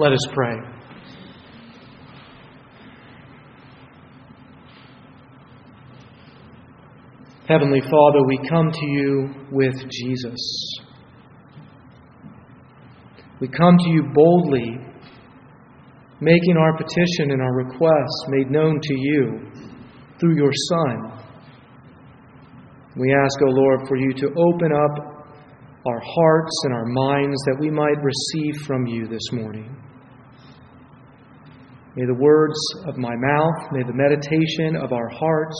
[0.00, 0.56] Let us pray.
[7.46, 10.78] Heavenly Father, we come to you with Jesus.
[13.42, 14.78] We come to you boldly,
[16.22, 19.50] making our petition and our requests made known to you
[20.18, 21.12] through your Son.
[22.96, 25.26] We ask, O Lord, for you to open up
[25.86, 29.76] our hearts and our minds that we might receive from you this morning.
[31.96, 32.54] May the words
[32.86, 35.56] of my mouth, may the meditation of our hearts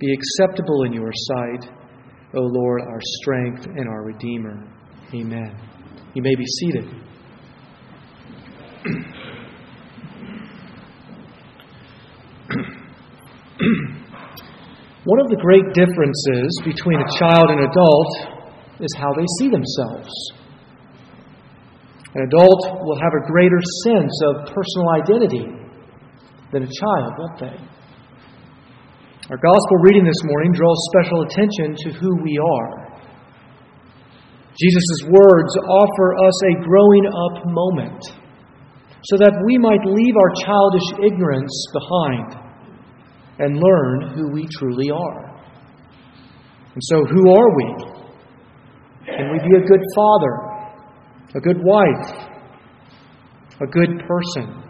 [0.00, 1.70] be acceptable in your sight,
[2.34, 4.66] O Lord, our strength and our Redeemer.
[5.14, 5.54] Amen.
[6.14, 6.84] You may be seated.
[15.04, 18.08] One of the great differences between a child and adult
[18.80, 20.10] is how they see themselves.
[22.14, 25.46] An adult will have a greater sense of personal identity
[26.52, 27.58] than a child, won't they?
[29.30, 32.84] Our gospel reading this morning draws special attention to who we are.
[34.54, 38.04] Jesus' words offer us a growing up moment
[39.02, 42.44] so that we might leave our childish ignorance behind
[43.40, 45.34] and learn who we truly are.
[46.74, 47.66] And so, who are we?
[49.06, 50.53] Can we be a good father,
[51.34, 52.28] a good wife,
[53.60, 54.62] a good person?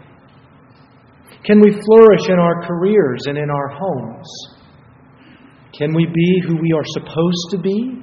[1.43, 4.27] Can we flourish in our careers and in our homes?
[5.77, 8.01] Can we be who we are supposed to be?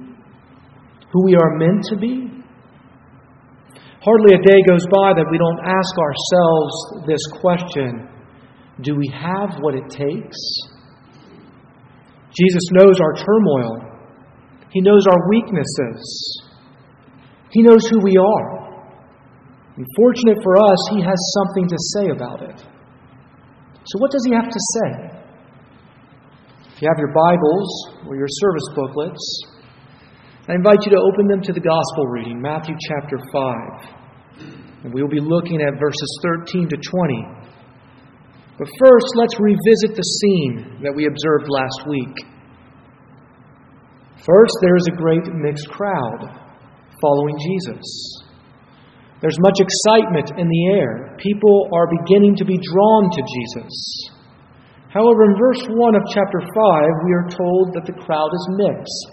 [1.12, 2.28] Who we are meant to be?
[4.00, 8.08] Hardly a day goes by that we don't ask ourselves this question
[8.82, 10.38] Do we have what it takes?
[12.34, 13.76] Jesus knows our turmoil.
[14.70, 16.42] He knows our weaknesses.
[17.52, 18.62] He knows who we are.
[19.76, 22.58] And fortunate for us, He has something to say about it.
[23.84, 24.88] So, what does He have to say?
[26.74, 27.68] If you have your Bibles
[28.08, 29.20] or your service booklets,
[30.48, 33.94] I invite you to open them to the Gospel reading, Matthew chapter 5.
[34.84, 37.26] And we will be looking at verses 13 to 20.
[38.58, 42.16] But first, let's revisit the scene that we observed last week.
[44.16, 46.41] First, there is a great mixed crowd
[47.02, 47.82] following Jesus.
[49.20, 51.14] There's much excitement in the air.
[51.18, 53.74] People are beginning to be drawn to Jesus.
[54.88, 56.50] However, in verse 1 of chapter 5,
[57.06, 59.12] we are told that the crowd is mixed.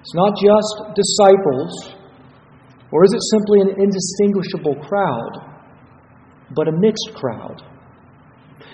[0.00, 1.98] It's not just disciples,
[2.92, 5.32] or is it simply an indistinguishable crowd,
[6.54, 7.62] but a mixed crowd.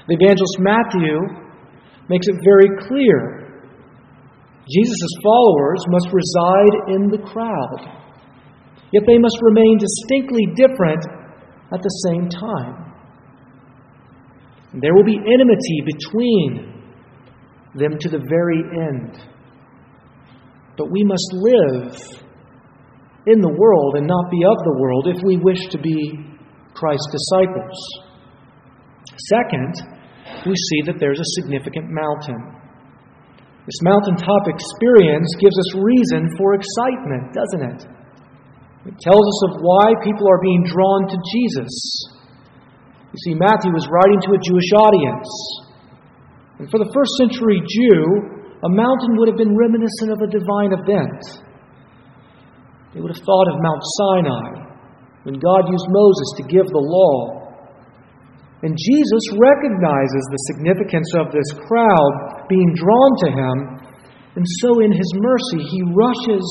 [0.09, 1.17] The evangelist Matthew
[2.09, 3.43] makes it very clear
[4.71, 8.02] Jesus' followers must reside in the crowd,
[8.93, 11.05] yet they must remain distinctly different
[11.73, 12.93] at the same time.
[14.75, 16.73] There will be enmity between
[17.75, 19.19] them to the very end.
[20.77, 21.93] But we must live
[23.27, 26.19] in the world and not be of the world if we wish to be
[26.75, 27.77] Christ's disciples.
[29.29, 29.73] Second,
[30.47, 32.41] we see that there's a significant mountain.
[33.67, 38.02] This mountaintop experience gives us reason for excitement, doesn't it?
[38.87, 41.71] It tells us of why people are being drawn to Jesus.
[43.15, 45.31] You see, Matthew was writing to a Jewish audience.
[46.59, 48.03] And for the first century Jew,
[48.67, 51.23] a mountain would have been reminiscent of a divine event.
[52.95, 54.51] They would have thought of Mount Sinai,
[55.23, 57.43] when God used Moses to give the law.
[58.67, 63.57] And Jesus recognizes the significance of this crowd being drawn to him.
[64.35, 66.47] And so, in his mercy, he rushes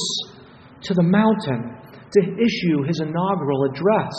[0.88, 1.81] to the mountain
[2.14, 4.14] to issue his inaugural address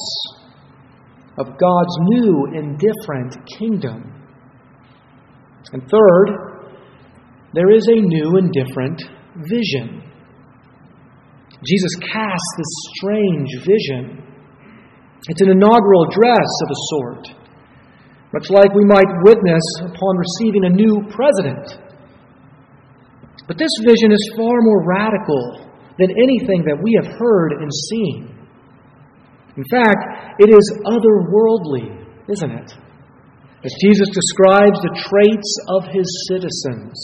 [1.38, 4.12] of God's new and different kingdom.
[5.72, 6.70] And third,
[7.54, 9.02] there is a new and different
[9.36, 10.02] vision.
[11.64, 14.24] Jesus casts this strange vision.
[15.28, 17.42] It's an inaugural address of a sort
[18.32, 21.76] much like we might witness upon receiving a new president.
[23.46, 25.61] But this vision is far more radical
[25.98, 28.32] than anything that we have heard and seen.
[29.56, 31.92] In fact, it is otherworldly,
[32.28, 32.70] isn't it?
[33.64, 36.96] As Jesus describes the traits of his citizens.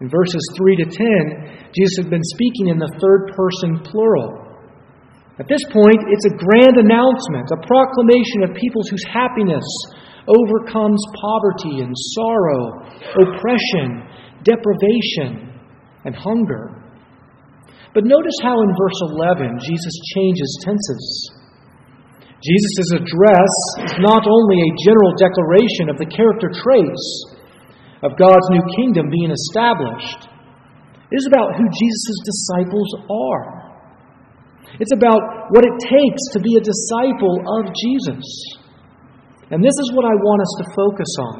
[0.00, 4.44] In verses 3 to 10, Jesus had been speaking in the third person plural.
[5.38, 9.64] At this point, it's a grand announcement, a proclamation of peoples whose happiness
[10.28, 12.82] overcomes poverty and sorrow,
[13.24, 14.04] oppression,
[14.42, 15.54] deprivation,
[16.04, 16.75] and hunger.
[17.96, 21.32] But notice how in verse 11 Jesus changes tenses.
[22.44, 23.54] Jesus' address
[23.88, 27.04] is not only a general declaration of the character traits
[28.04, 30.28] of God's new kingdom being established,
[31.08, 33.80] it is about who Jesus' disciples are.
[34.76, 38.28] It's about what it takes to be a disciple of Jesus.
[39.48, 41.36] And this is what I want us to focus on.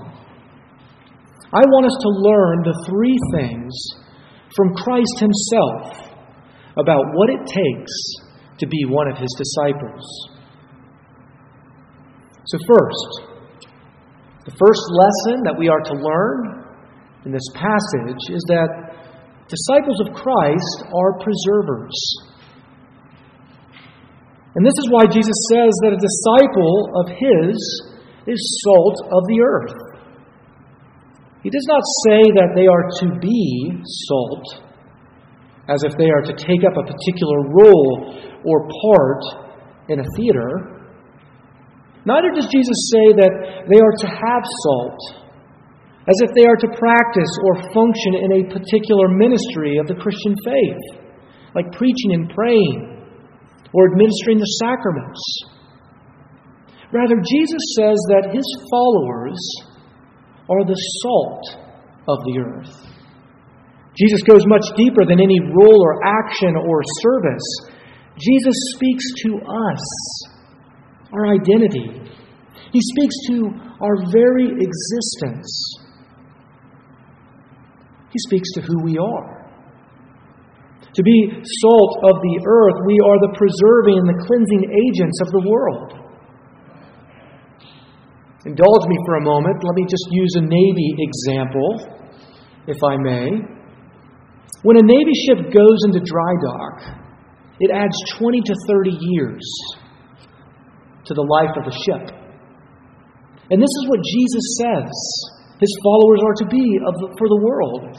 [1.53, 3.77] I want us to learn the three things
[4.57, 6.16] from Christ Himself
[6.77, 7.93] about what it takes
[8.59, 10.05] to be one of His disciples.
[12.47, 13.27] So, first,
[14.47, 16.65] the first lesson that we are to learn
[17.25, 18.95] in this passage is that
[19.51, 21.97] disciples of Christ are preservers.
[24.55, 27.59] And this is why Jesus says that a disciple of his
[28.27, 29.75] is salt of the earth.
[31.43, 34.66] He does not say that they are to be salt,
[35.69, 38.15] as if they are to take up a particular role
[38.47, 39.23] or part
[39.89, 40.83] in a theater.
[42.07, 45.01] Neither does Jesus say that they are to have salt,
[46.07, 50.35] as if they are to practice or function in a particular ministry of the Christian
[50.47, 51.03] faith,
[51.55, 53.03] like preaching and praying
[53.75, 55.23] or administering the sacraments.
[56.93, 59.43] Rather, Jesus says that his followers
[60.49, 61.59] are the salt
[62.07, 62.96] of the earth.
[63.97, 67.49] Jesus goes much deeper than any role or action or service.
[68.19, 69.85] Jesus speaks to us
[71.13, 72.07] our identity.
[72.73, 73.51] He speaks to
[73.81, 75.49] our very existence.
[78.13, 79.37] He speaks to who we are.
[80.93, 81.29] To be
[81.61, 85.93] salt of the earth, we are the preserving and the cleansing agents of the world.
[88.47, 89.57] Indulge me for a moment.
[89.63, 92.01] Let me just use a Navy example,
[92.67, 93.56] if I may.
[94.63, 97.07] When a Navy ship goes into dry dock,
[97.61, 99.45] it adds 20 to 30 years
[101.05, 102.15] to the life of the ship.
[103.51, 104.93] And this is what Jesus says
[105.61, 107.97] his followers are to be the, for the world.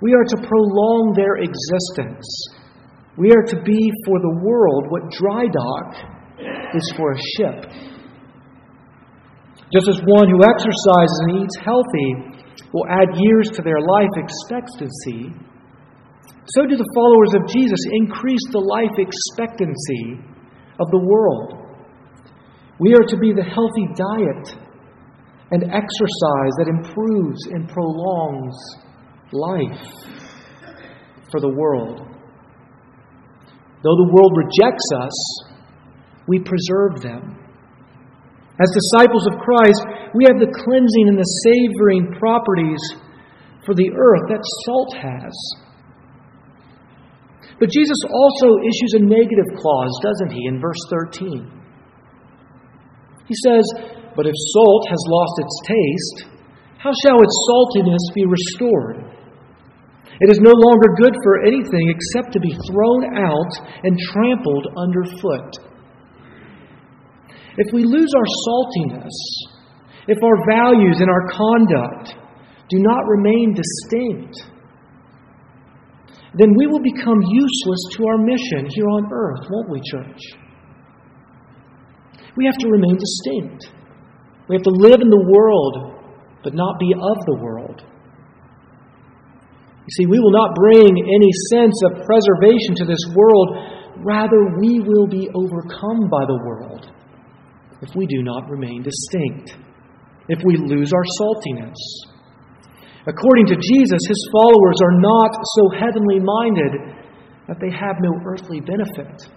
[0.00, 2.26] We are to prolong their existence.
[3.16, 5.90] We are to be for the world what dry dock
[6.74, 7.70] is for a ship.
[9.70, 12.10] Just as one who exercises and eats healthy
[12.72, 15.30] will add years to their life expectancy,
[16.46, 20.20] so do the followers of Jesus increase the life expectancy
[20.78, 21.64] of the world.
[22.78, 24.60] We are to be the healthy diet
[25.50, 28.56] and exercise that improves and prolongs
[29.32, 29.88] life
[31.30, 32.00] for the world.
[33.82, 35.16] Though the world rejects us,
[36.26, 37.40] we preserve them.
[38.60, 39.82] As disciples of Christ,
[40.14, 42.80] we have the cleansing and the savoring properties
[43.64, 45.63] for the earth that salt has.
[47.58, 51.50] But Jesus also issues a negative clause, doesn't he, in verse 13?
[53.26, 53.64] He says,
[54.16, 56.18] But if salt has lost its taste,
[56.78, 59.14] how shall its saltiness be restored?
[60.20, 63.52] It is no longer good for anything except to be thrown out
[63.82, 65.56] and trampled underfoot.
[67.56, 69.14] If we lose our saltiness,
[70.06, 72.14] if our values and our conduct
[72.68, 74.44] do not remain distinct,
[76.38, 80.20] then we will become useless to our mission here on earth, won't we, church?
[82.36, 83.70] We have to remain distinct.
[84.48, 86.02] We have to live in the world,
[86.42, 87.82] but not be of the world.
[89.86, 93.48] You see, we will not bring any sense of preservation to this world.
[94.02, 96.90] Rather, we will be overcome by the world
[97.82, 99.56] if we do not remain distinct,
[100.28, 101.76] if we lose our saltiness.
[103.06, 106.72] According to Jesus, his followers are not so heavenly minded
[107.48, 109.28] that they have no earthly benefit.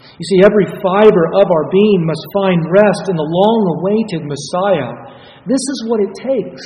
[0.00, 4.96] You see, every fiber of our being must find rest in the long awaited Messiah.
[5.44, 6.64] This is what it takes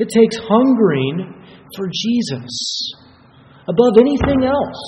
[0.00, 1.34] it takes hungering
[1.76, 2.94] for Jesus
[3.68, 4.82] above anything else,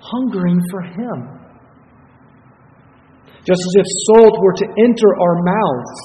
[0.00, 1.40] hungering for Him.
[3.46, 6.00] Just as if salt were to enter our mouths,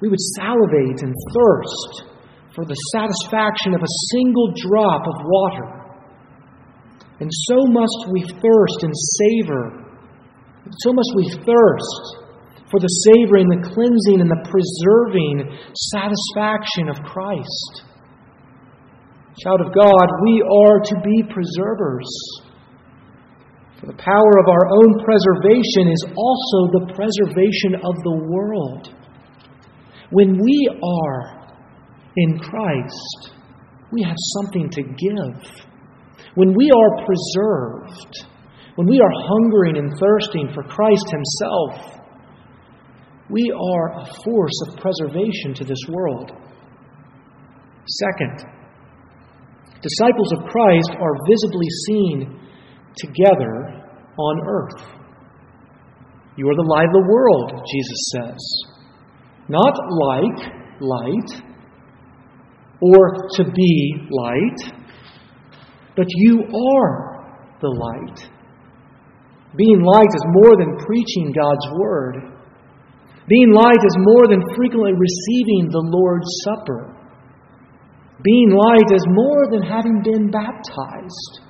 [0.00, 2.09] we would salivate and thirst
[2.60, 5.96] for the satisfaction of a single drop of water.
[7.16, 9.88] And so must we thirst and savor.
[10.84, 12.04] So must we thirst
[12.68, 17.88] for the savoring, the cleansing, and the preserving satisfaction of Christ.
[19.40, 22.12] Child of God, we are to be preservers.
[23.80, 28.92] For the power of our own preservation is also the preservation of the world.
[30.12, 31.39] When we are
[32.16, 33.32] in Christ,
[33.92, 35.66] we have something to give.
[36.34, 38.26] When we are preserved,
[38.76, 42.00] when we are hungering and thirsting for Christ Himself,
[43.28, 46.32] we are a force of preservation to this world.
[47.86, 48.44] Second,
[49.82, 52.40] disciples of Christ are visibly seen
[52.96, 53.82] together
[54.16, 55.00] on earth.
[56.36, 58.40] You are the light of the world, Jesus says.
[59.48, 61.49] Not like light
[62.80, 64.72] or to be light,
[65.96, 67.20] but you are
[67.60, 68.30] the light.
[69.56, 72.16] Being light is more than preaching God's word.
[73.28, 76.96] Being light is more than frequently receiving the Lord's Supper.
[78.22, 81.40] Being light is more than having been baptized.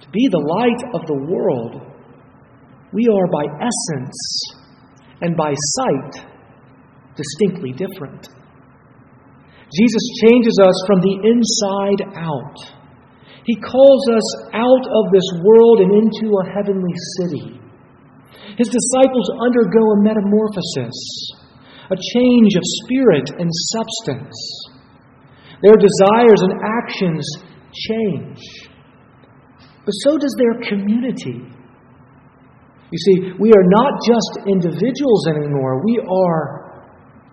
[0.00, 1.82] To be the light of the world,
[2.92, 4.42] we are by essence
[5.20, 6.26] and by sight
[7.16, 8.28] distinctly different.
[9.74, 12.58] Jesus changes us from the inside out.
[13.44, 17.60] He calls us out of this world and into a heavenly city.
[18.56, 20.98] His disciples undergo a metamorphosis,
[21.90, 24.38] a change of spirit and substance.
[25.60, 27.26] Their desires and actions
[27.74, 28.38] change.
[29.84, 31.42] But so does their community.
[32.90, 36.84] You see, we are not just individuals anymore, we are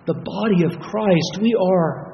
[0.08, 2.11] the body of Christ, we are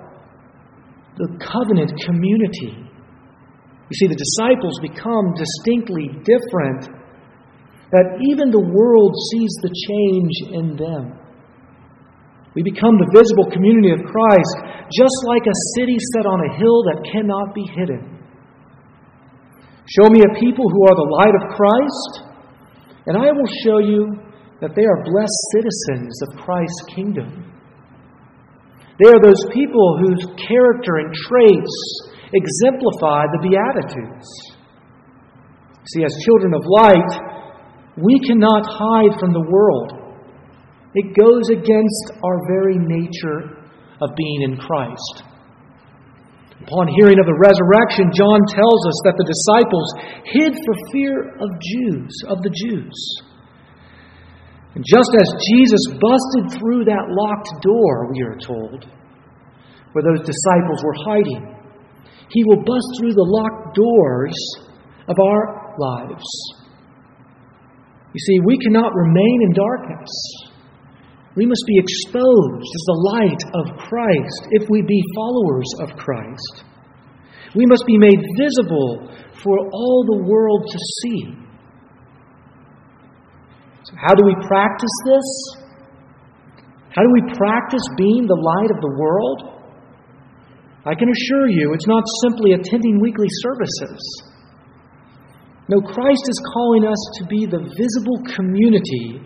[1.17, 2.77] the covenant community.
[2.77, 6.93] You see, the disciples become distinctly different,
[7.89, 11.17] that even the world sees the change in them.
[12.53, 14.55] We become the visible community of Christ,
[14.89, 18.17] just like a city set on a hill that cannot be hidden.
[19.87, 22.11] Show me a people who are the light of Christ,
[23.07, 24.19] and I will show you
[24.59, 27.46] that they are blessed citizens of Christ's kingdom.
[28.99, 31.75] They are those people whose character and traits
[32.33, 34.27] exemplify the Beatitudes.
[35.93, 37.11] See, as children of light,
[37.95, 40.07] we cannot hide from the world.
[40.93, 43.63] It goes against our very nature
[44.01, 45.23] of being in Christ.
[46.61, 49.87] Upon hearing of the resurrection, John tells us that the disciples
[50.25, 52.97] hid for fear of Jews, of the Jews.
[54.77, 58.85] And just as Jesus busted through that locked door, we are told,
[59.91, 61.49] where those disciples were hiding,
[62.29, 64.37] he will bust through the locked doors
[65.09, 66.29] of our lives.
[68.13, 70.13] You see, we cannot remain in darkness.
[71.33, 76.65] We must be exposed as the light of Christ if we be followers of Christ.
[77.55, 79.09] We must be made visible
[79.41, 81.46] for all the world to see.
[83.87, 85.27] So, how do we practice this?
[86.91, 89.39] How do we practice being the light of the world?
[90.83, 93.99] I can assure you it's not simply attending weekly services.
[95.69, 99.23] No, Christ is calling us to be the visible community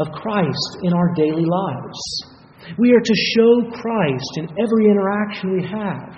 [0.00, 2.00] of Christ in our daily lives.
[2.78, 6.14] We are to show Christ in every interaction we have.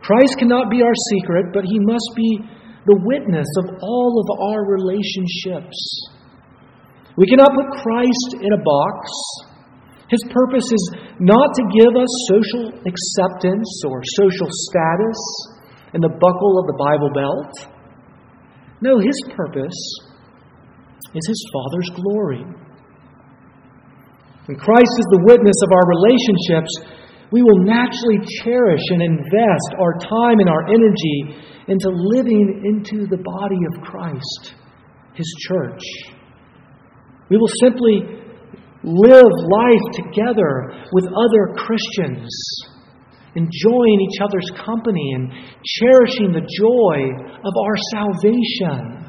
[0.00, 2.40] Christ cannot be our secret, but he must be
[2.88, 5.76] the witness of all of our relationships.
[7.16, 9.12] We cannot put Christ in a box
[10.08, 10.84] his purpose is
[11.20, 15.20] not to give us social acceptance or social status
[15.92, 17.52] and the buckle of the Bible belt.
[18.80, 19.76] No, his purpose
[21.12, 22.44] is his Father's glory.
[24.48, 26.72] And Christ is the witness of our relationships,
[27.30, 31.36] we will naturally cherish and invest our time and our energy
[31.68, 34.54] into living into the body of Christ,
[35.14, 35.82] his church.
[37.28, 38.00] We will simply
[38.82, 42.30] live life together with other Christians,
[43.34, 45.30] enjoying each other's company and
[45.64, 47.12] cherishing the joy
[47.44, 49.04] of our salvation.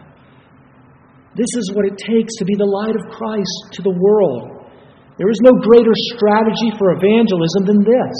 [1.35, 4.58] This is what it takes to be the light of Christ to the world.
[5.19, 8.17] There is no greater strategy for evangelism than this.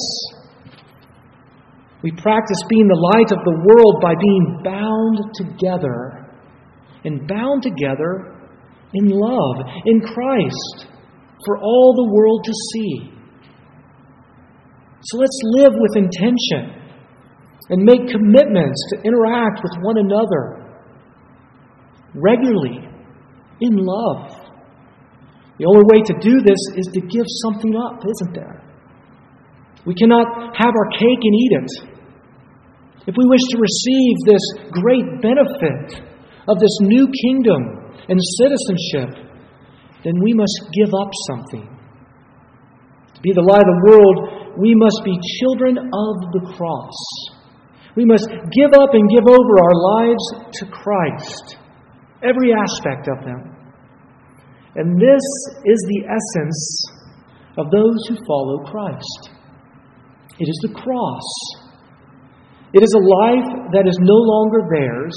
[2.03, 6.27] We practice being the light of the world by being bound together
[7.05, 8.35] and bound together
[8.93, 10.87] in love, in Christ
[11.45, 13.19] for all the world to see.
[15.01, 16.75] So let's live with intention
[17.69, 20.67] and make commitments to interact with one another
[22.13, 22.89] regularly
[23.61, 24.38] in love.
[25.59, 28.63] The only way to do this is to give something up, isn't there?
[29.85, 31.71] We cannot have our cake and eat it.
[33.07, 35.99] If we wish to receive this great benefit
[36.47, 39.27] of this new kingdom and citizenship,
[40.03, 41.67] then we must give up something.
[43.15, 46.95] To be the light of the world, we must be children of the cross.
[47.95, 51.57] We must give up and give over our lives to Christ,
[52.23, 53.58] every aspect of them.
[54.75, 55.25] And this
[55.65, 56.85] is the essence
[57.57, 59.31] of those who follow Christ.
[60.39, 61.27] It is the cross.
[62.73, 65.15] It is a life that is no longer theirs,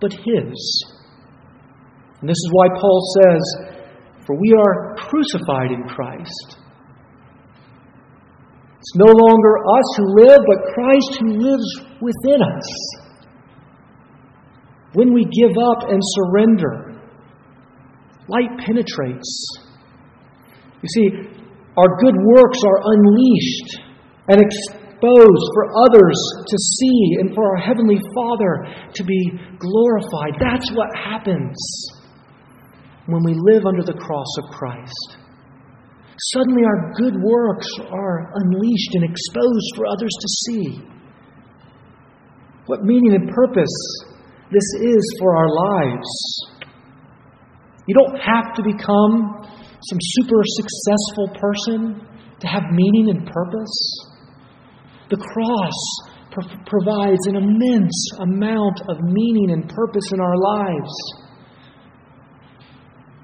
[0.00, 0.84] but His.
[2.20, 3.42] And this is why Paul says,
[4.26, 6.58] For we are crucified in Christ.
[8.78, 12.68] It's no longer us who live, but Christ who lives within us.
[14.92, 16.93] When we give up and surrender,
[18.28, 19.30] light penetrates.
[20.82, 21.08] You see,
[21.76, 23.80] our good works are unleashed
[24.28, 30.40] and exposed for others to see and for our Heavenly Father to be glorified.
[30.40, 31.56] That's what happens
[33.06, 35.18] when we live under the cross of Christ.
[36.32, 40.80] Suddenly, our good works are unleashed and exposed for others to see.
[42.66, 43.74] What meaning and purpose
[44.50, 46.06] this is for our lives.
[47.86, 49.44] You don't have to become
[49.90, 52.08] some super successful person
[52.40, 53.76] to have meaning and purpose.
[55.10, 55.78] The cross
[56.30, 60.92] pro- provides an immense amount of meaning and purpose in our lives.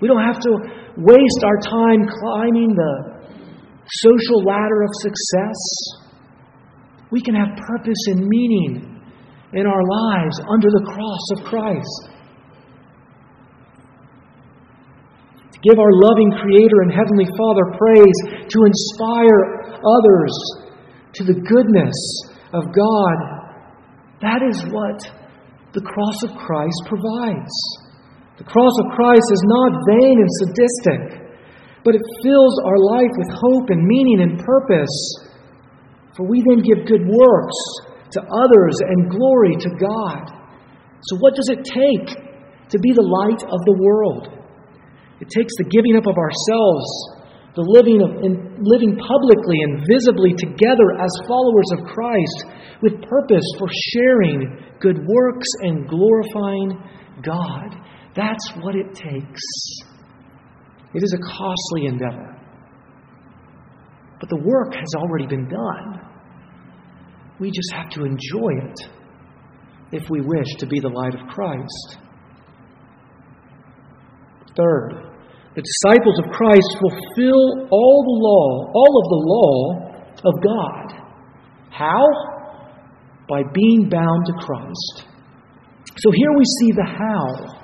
[0.00, 0.52] We don't have to
[0.96, 3.20] waste our time climbing the
[3.86, 5.58] social ladder of success.
[7.10, 9.00] We can have purpose and meaning
[9.52, 12.10] in our lives under the cross of Christ.
[15.49, 19.40] To give our loving Creator and Heavenly Father praise, to inspire
[19.84, 20.32] others
[21.14, 21.98] to the goodness
[22.52, 23.16] of God,
[24.22, 24.98] that is what
[25.72, 27.54] the cross of Christ provides.
[28.38, 31.02] The cross of Christ is not vain and sadistic,
[31.84, 34.96] but it fills our life with hope and meaning and purpose.
[36.16, 37.60] For we then give good works
[38.12, 40.24] to others and glory to God.
[41.04, 42.08] So, what does it take
[42.68, 44.39] to be the light of the world?
[45.20, 46.88] It takes the giving up of ourselves,
[47.54, 52.38] the living, of, in, living publicly and visibly together as followers of Christ
[52.80, 56.80] with purpose for sharing good works and glorifying
[57.22, 57.76] God.
[58.16, 59.44] That's what it takes.
[60.94, 62.36] It is a costly endeavor.
[64.18, 66.00] But the work has already been done.
[67.38, 68.80] We just have to enjoy it
[69.92, 71.98] if we wish to be the light of Christ.
[74.56, 75.09] Third,
[75.54, 79.56] the disciples of Christ fulfill all the law, all of the law
[80.22, 80.86] of God.
[81.70, 82.04] How?
[83.28, 85.10] By being bound to Christ.
[85.98, 87.60] So here we see the how.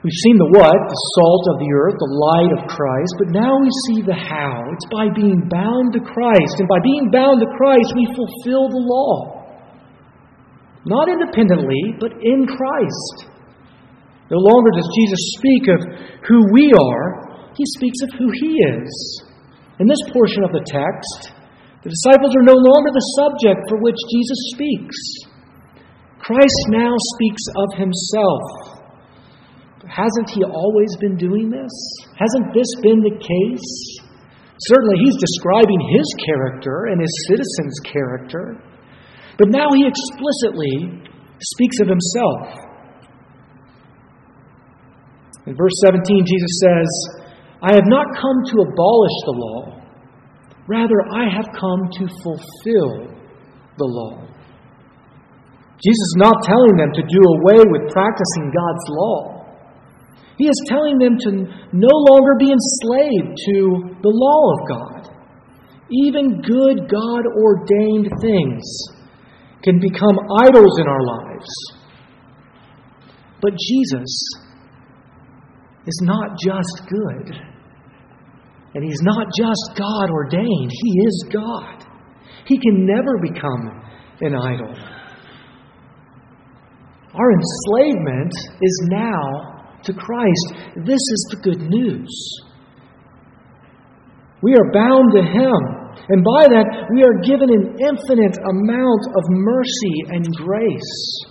[0.00, 3.52] We've seen the what, the salt of the earth, the light of Christ, but now
[3.60, 4.64] we see the how.
[4.72, 6.56] It's by being bound to Christ.
[6.56, 9.44] And by being bound to Christ, we fulfill the law.
[10.88, 13.39] Not independently, but in Christ.
[14.30, 15.80] No longer does Jesus speak of
[16.22, 18.90] who we are, he speaks of who he is.
[19.82, 21.34] In this portion of the text,
[21.82, 24.98] the disciples are no longer the subject for which Jesus speaks.
[26.22, 28.44] Christ now speaks of himself.
[29.88, 31.74] Hasn't he always been doing this?
[32.14, 33.70] Hasn't this been the case?
[34.68, 38.62] Certainly, he's describing his character and his citizens' character.
[39.38, 41.02] But now he explicitly
[41.40, 42.69] speaks of himself.
[45.46, 46.90] In verse 17, Jesus says,
[47.62, 49.80] I have not come to abolish the law,
[50.66, 53.10] rather, I have come to fulfill
[53.76, 54.30] the law.
[55.80, 59.40] Jesus is not telling them to do away with practicing God's law.
[60.36, 61.30] He is telling them to
[61.72, 63.56] no longer be enslaved to
[64.00, 65.00] the law of God.
[65.90, 68.64] Even good God ordained things
[69.62, 71.48] can become idols in our lives.
[73.42, 74.12] But Jesus
[75.86, 77.36] is not just good.
[78.74, 81.86] And He's not just God ordained, He is God.
[82.46, 83.82] He can never become
[84.20, 84.74] an idol.
[87.14, 90.54] Our enslavement is now to Christ.
[90.76, 92.40] This is the good news.
[94.42, 95.60] We are bound to Him,
[96.08, 101.29] and by that, we are given an infinite amount of mercy and grace.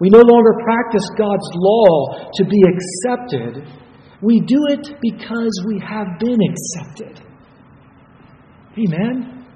[0.00, 3.68] We no longer practice God's law to be accepted.
[4.20, 7.22] We do it because we have been accepted.
[8.78, 9.46] Amen?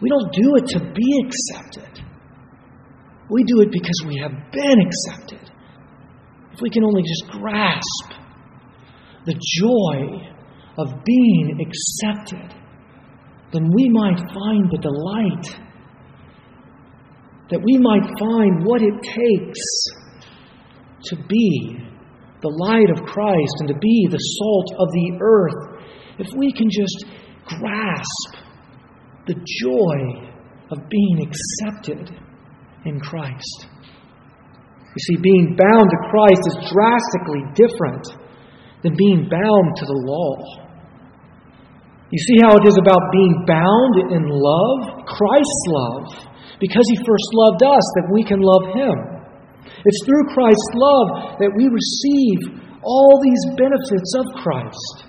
[0.00, 2.04] We don't do it to be accepted.
[3.30, 5.50] We do it because we have been accepted.
[6.52, 8.20] If we can only just grasp
[9.24, 10.26] the joy
[10.78, 12.56] of being accepted,
[13.52, 15.69] then we might find the delight
[17.50, 19.60] that we might find what it takes
[21.10, 21.78] to be
[22.42, 25.82] the light of Christ and to be the salt of the earth,
[26.18, 27.04] if we can just
[27.46, 28.30] grasp
[29.26, 30.30] the joy
[30.70, 32.10] of being accepted
[32.84, 33.66] in Christ.
[34.90, 38.06] You see, being bound to Christ is drastically different
[38.82, 40.66] than being bound to the law.
[42.10, 45.06] You see how it is about being bound in love?
[45.06, 46.29] Christ's love.
[46.60, 48.96] Because he first loved us, that we can love him.
[49.80, 55.08] It's through Christ's love that we receive all these benefits of Christ.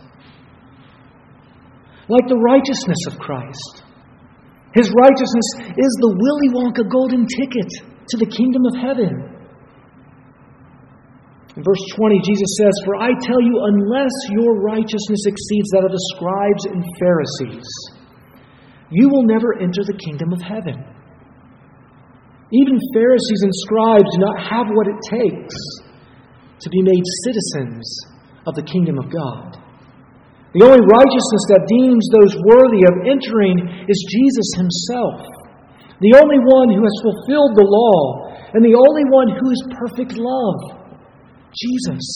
[2.08, 3.84] Like the righteousness of Christ.
[4.74, 7.68] His righteousness is the Willy Wonka golden ticket
[8.08, 9.32] to the kingdom of heaven.
[11.56, 15.92] In verse 20, Jesus says, For I tell you, unless your righteousness exceeds that of
[15.92, 17.68] the scribes and Pharisees,
[18.90, 20.80] you will never enter the kingdom of heaven.
[22.52, 25.56] Even Pharisees and scribes do not have what it takes
[26.60, 27.88] to be made citizens
[28.46, 29.56] of the kingdom of God.
[30.52, 35.24] The only righteousness that deems those worthy of entering is Jesus himself,
[36.04, 40.20] the only one who has fulfilled the law, and the only one who is perfect
[40.20, 40.82] love.
[41.56, 42.08] Jesus.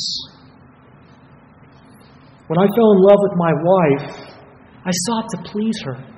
[2.47, 4.35] When I fell in love with my wife,
[4.83, 6.14] I sought to please her.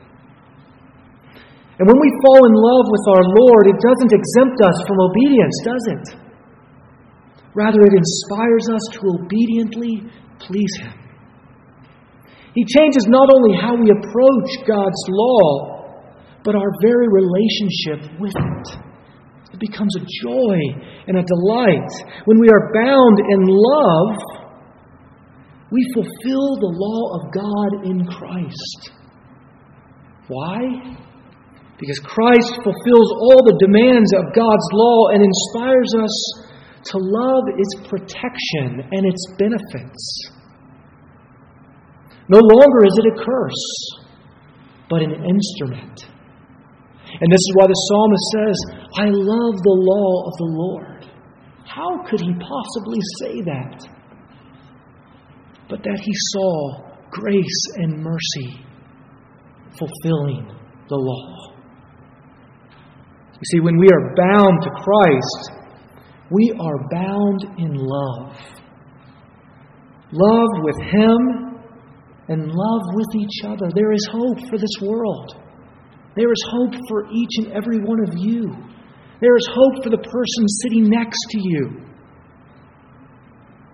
[1.78, 5.56] And when we fall in love with our Lord, it doesn't exempt us from obedience,
[5.64, 6.06] does it?
[7.54, 10.02] Rather, it inspires us to obediently
[10.40, 10.94] please Him.
[12.54, 15.78] He changes not only how we approach God's law,
[16.44, 18.68] but our very relationship with it.
[19.54, 20.58] It becomes a joy
[21.08, 21.92] and a delight.
[22.26, 24.18] When we are bound in love,
[25.72, 28.92] we fulfill the law of God in Christ.
[30.28, 30.98] Why?
[31.80, 36.16] Because Christ fulfills all the demands of God's law and inspires us
[36.90, 40.04] to love its protection and its benefits.
[42.30, 43.68] No longer is it a curse,
[44.90, 46.08] but an instrument
[47.14, 48.58] and this is why the psalmist says,
[49.00, 51.02] I love the law of the Lord.
[51.66, 53.88] How could he possibly say that?
[55.70, 58.66] But that he saw grace and mercy
[59.80, 60.52] fulfilling
[60.90, 61.57] the law.
[63.38, 65.52] You see, when we are bound to Christ,
[66.32, 68.36] we are bound in love.
[70.12, 71.48] Love with Him
[72.30, 73.70] and love with each other.
[73.76, 75.36] There is hope for this world.
[76.16, 78.56] There is hope for each and every one of you.
[79.22, 81.88] There is hope for the person sitting next to you.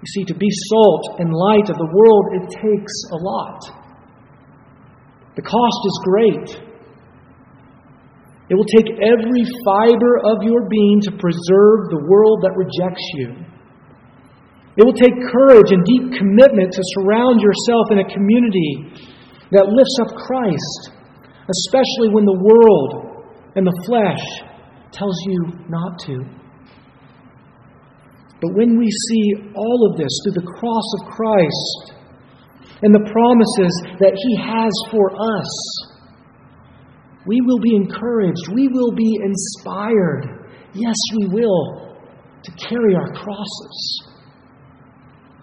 [0.01, 3.61] You see, to be salt and light of the world, it takes a lot.
[5.37, 6.72] The cost is great.
[8.53, 13.33] It will take every fiber of your being to preserve the world that rejects you.
[14.77, 18.93] It will take courage and deep commitment to surround yourself in a community
[19.49, 20.93] that lifts up Christ
[21.49, 24.23] especially when the world and the flesh
[24.91, 26.23] tells you not to.
[28.41, 31.93] But when we see all of this through the cross of Christ
[32.83, 35.51] and the promises that He has for us,
[37.25, 38.51] we will be encouraged.
[38.53, 40.49] We will be inspired.
[40.73, 41.95] Yes, we will,
[42.43, 44.03] to carry our crosses.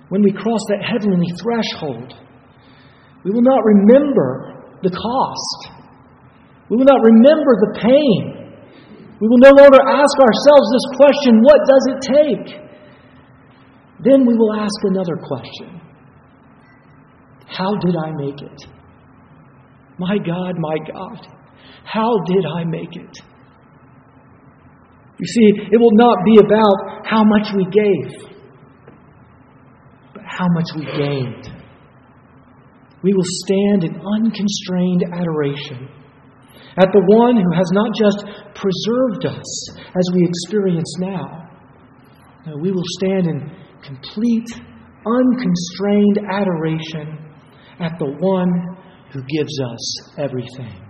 [0.09, 2.15] When we cross that heavenly threshold,
[3.25, 5.81] we will not remember the cost.
[6.69, 8.41] We will not remember the pain.
[9.21, 12.71] We will no longer ask ourselves this question what does it take?
[14.03, 15.81] Then we will ask another question
[17.47, 18.67] How did I make it?
[19.99, 21.27] My God, my God,
[21.85, 23.17] how did I make it?
[25.19, 28.31] You see, it will not be about how much we gave,
[30.15, 31.51] but how much we gained.
[33.03, 35.89] We will stand in unconstrained adoration
[36.79, 41.49] at the one who has not just preserved us as we experience now.
[42.47, 43.51] No, we will stand in
[43.83, 44.49] complete,
[45.05, 47.19] unconstrained adoration
[47.81, 48.77] at the one
[49.13, 50.90] who gives us everything.